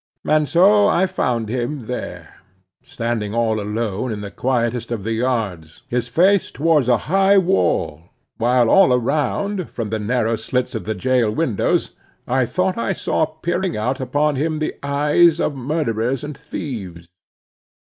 And 0.25 0.49
so 0.49 0.87
I 0.87 1.05
found 1.05 1.47
him 1.47 1.85
there, 1.85 2.37
standing 2.81 3.35
all 3.35 3.59
alone 3.61 4.11
in 4.11 4.21
the 4.21 4.31
quietest 4.31 4.91
of 4.91 5.03
the 5.03 5.13
yards, 5.13 5.83
his 5.89 6.07
face 6.07 6.49
towards 6.49 6.89
a 6.89 6.97
high 7.05 7.37
wall, 7.37 8.05
while 8.37 8.67
all 8.67 8.93
around, 8.93 9.69
from 9.69 9.91
the 9.91 9.99
narrow 9.99 10.35
slits 10.37 10.73
of 10.73 10.85
the 10.85 10.95
jail 10.95 11.29
windows, 11.29 11.91
I 12.27 12.45
thought 12.47 12.79
I 12.79 12.93
saw 12.93 13.27
peering 13.27 13.77
out 13.77 13.99
upon 14.01 14.37
him 14.37 14.57
the 14.57 14.73
eyes 14.81 15.39
of 15.39 15.53
murderers 15.55 16.23
and 16.23 16.35
thieves. 16.35 17.07